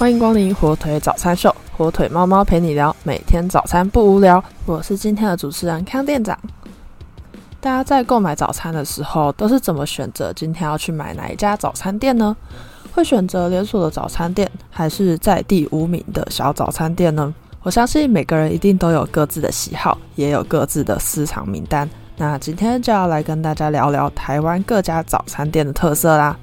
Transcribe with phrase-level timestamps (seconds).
[0.00, 4.42] 欢迎光临火腿早餐秀，火腿猫猫陪你聊，每天早餐不无聊。
[4.64, 6.38] 我是今天的主持人康店长。
[7.60, 12.34] 大家在购买早餐的时候，都是怎么选择今天要去买哪一家早餐店呢？
[12.94, 17.34] 会选择连锁的早餐店，还是在地无名的小早餐店呢？
[17.62, 21.86] 我相信每个人一定都有各自的喜好，也有各自的私藏名单。
[22.16, 26.34] 那今天就要来跟大家聊聊台湾各家早餐店的特色啦。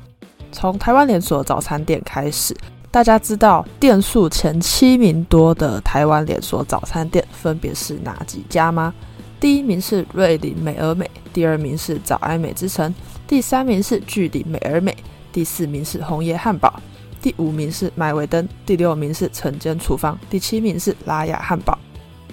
[0.52, 2.56] 从台湾连锁早餐店开始。
[2.98, 8.92] 大家知道店数前七名多的台湾连锁早餐店分别是哪几家吗？
[9.40, 12.92] 第一名是瑞林美而美，第二名是早安美之城，
[13.28, 14.98] 第三名是巨鼎美而美，
[15.32, 16.74] 第四名是红叶汉堡，
[17.22, 21.78] 第五名是麦维登，第六名是晨间厨房，第七名是拉雅汉堡。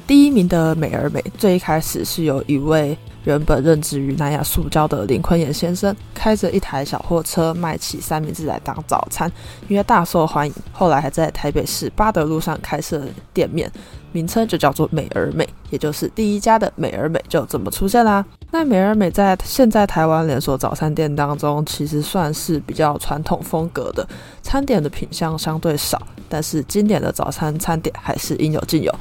[0.06, 2.96] 第一名的美而美，最一开始是有一位。
[3.24, 9.30] 原本任职于南亚塑胶的林坤炎先生，开着一台小货车卖起三明治来当早餐，
[9.68, 10.54] 因为大受欢迎。
[10.72, 13.02] 后来还在台北市八德路上开设
[13.32, 13.70] 店面，
[14.12, 18.24] 名称就叫做美而美，也就是第一家的美而美就这么出现啦。
[18.50, 24.06] 那美而美在现在台湾连锁早餐店当中，其实算是比较传统风格的，
[24.42, 28.94] 餐点的品相相对少，但是经典的早餐餐点还是应有尽有。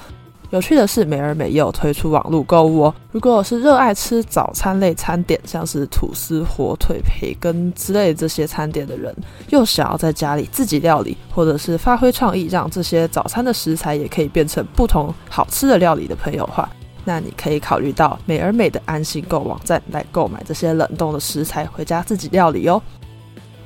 [0.53, 2.95] 有趣的是，美而美也有推出网络购物哦。
[3.11, 9.11] 如果是热爱吃早餐类餐点，像是吐司、火腿、培根之类这些餐点的人，
[9.49, 16.69] 又想要在家里自己料理，或者是发挥创意，让这些早餐的食材也可以变成不同好吃的料理的朋友的话，
[17.03, 22.79] 那你可以考虑到美而美的安心购网站来购买这些冷冻的食材回家自己料理哦。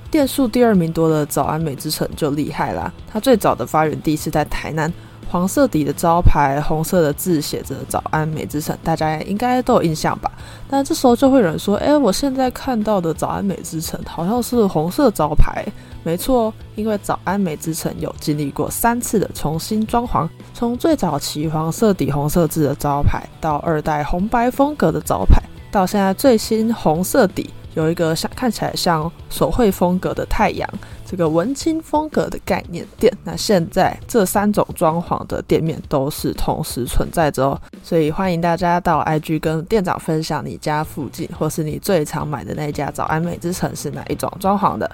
[0.09, 4.89] 店数第二名多的早安美之城就厉害啦，它最早的发源地是在台南。
[5.29, 10.31] 黄色底的招牌，红色的字写着“早安美之城”，大家应该都有印象吧？
[10.69, 15.65] 但这时候就会有人说：“哎，我现在看到的‘早安美之城’好像是红色招牌。”
[16.03, 27.49] 没错，因为“早安美之城”有经历过三次的重新装潢，从最早期黄色底红色字的招牌，到二代红白风格的招牌，到现在最新红色底。
[27.73, 30.69] 有一个像看起来像手绘风格的太阳，
[31.03, 33.11] 这个文青风格的概念店。
[33.23, 44.89] 那现在这三种装潢的店面都是同时存在着哦，所以欢迎大家到 IG 跟店长分享你家附近或是你最常买的那家早安美之城是哪一种装潢的。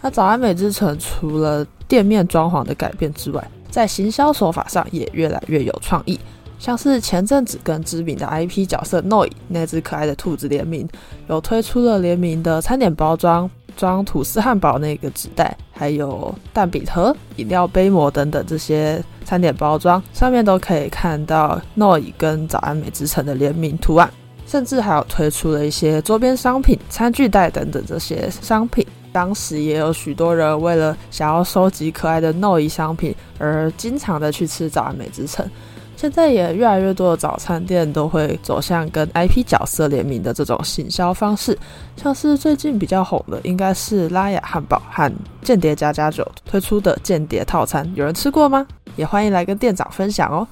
[0.00, 6.18] 那早安美之城除了店面装潢的改变之外，在行销手法上也越来越有创意。
[6.58, 10.88] 像是前阵子跟知名的 IP 角色 Noi 那只可爱的兔子联名，
[11.28, 24.10] 有推出了联名的餐点包装，装吐司汉堡那个纸袋，还有蛋饼盒、饮料杯膜等等这些餐点包装，上面都可以看到 Noi 跟早安美之城的联名图案，
[24.46, 28.86] 甚至还有推出了一些周边商品、餐具袋等等这些商品。
[29.12, 35.48] 当时也有许多人为了想要收集可爱的 Noi 商品，而经常的去吃早安美之城。
[35.96, 41.58] 现在也越来越多的早餐店都会走向跟 IP 角色联名的这种行销方式，
[41.96, 45.10] 像是最近比较红的，应该是拉雅汉堡和
[45.42, 48.66] 间谍加加酒推出的间谍套餐，有人吃过吗？
[48.94, 50.46] 也欢迎来跟店长分享哦。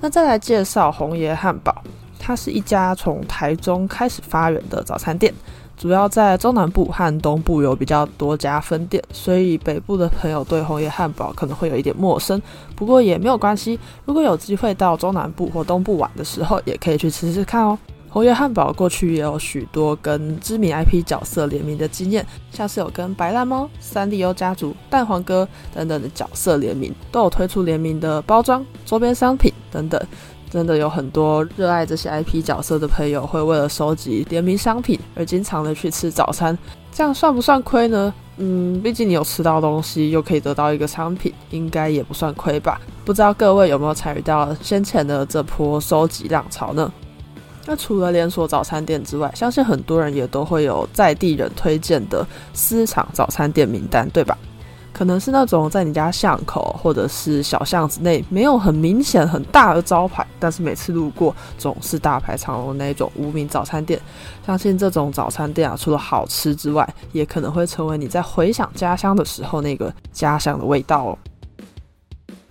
[0.00, 1.82] 那再来介绍红爷汉堡，
[2.18, 5.32] 它是一家从台中开始发源的早餐店。
[5.80, 12.40] 主要在中南部和东部有比较多家分店，所以北部的朋友对红叶汉堡可能会有一点陌生。
[12.76, 17.78] 不过也没有关系，如果有机会到中南部或东部玩的时候，也可以去吃吃看哦。
[18.10, 29.98] 红叶汉堡过去也有许多跟知名 IP 角色联名的经验，像是有跟白烂猫、三丽鸥家族、蛋黄哥等等的角色联名，都有推出联名的包装、周边商品等等。
[30.50, 36.58] 真的有很多热爱这些 IP 角色的朋友，会为了收集联名商品而经常的去吃早餐，
[36.92, 38.12] 这样算不算亏呢？
[38.38, 42.80] 嗯，毕竟你有吃到东西，又可以得到一个商品，应该也不算亏吧？
[43.04, 46.90] 不知道各位有没有参与到先前的这波收集浪潮呢？
[47.66, 54.36] 那除了连锁早餐店之外，相信很多人也都会有在地人推荐的私厂早餐店名单，对吧？
[54.92, 63.98] 可能是那种在你家巷口或者是小巷子内没有很明显很大的招牌，但是每次路过总是大排长龙那种无名早餐店。
[64.46, 71.18] 相信这种早餐店啊，除了好吃之外，也可能会成为你在回想家乡的时候那个家乡的味道哦。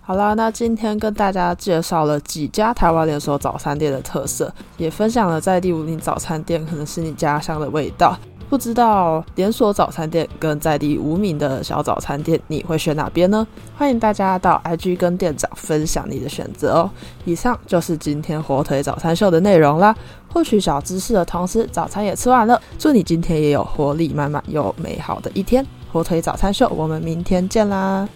[0.00, 8.18] 好啦，那今天跟大家介绍了几家台湾连锁早餐店的特色，也分享了在第五名早餐店可能是你家乡的味道。
[8.50, 13.46] 不知道连锁早餐店跟在地无名的小早餐店，你会选哪边呢？
[13.76, 16.90] 欢迎大家到 IG 跟店长分享你的选择哦。
[17.24, 19.94] 以上就是今天火腿早餐秀的内容啦。
[20.32, 22.60] 获取小知识的同时，早餐也吃完了。
[22.76, 25.64] 祝你今天也有活力满满又美好的一天。
[25.92, 28.08] 火腿早餐秀，我们明天见啦！